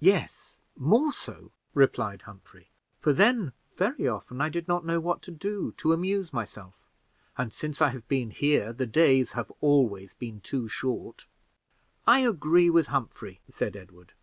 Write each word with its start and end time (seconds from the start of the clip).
"Yes, 0.00 0.56
more 0.74 1.12
so," 1.12 1.52
replied 1.74 2.22
Humphrey; 2.22 2.70
"for 2.98 3.12
then 3.12 3.52
very 3.76 4.08
often 4.08 4.40
I 4.40 4.48
did 4.48 4.68
not 4.68 4.86
know 4.86 5.00
what 5.00 5.20
to 5.24 5.30
do 5.30 5.74
to 5.76 5.92
amuse 5.92 6.32
myself, 6.32 6.88
and 7.36 7.52
since 7.52 7.82
I 7.82 7.90
have 7.90 8.08
been 8.08 8.30
here 8.30 8.72
the 8.72 8.86
days 8.86 9.32
have 9.32 9.52
always 9.60 10.14
been 10.14 10.40
too 10.40 10.66
short." 10.66 11.26
"I 12.06 12.20
agree 12.20 12.70
with 12.70 12.86
Humphrey," 12.86 13.42
said 13.50 13.76
Edward. 13.76 14.14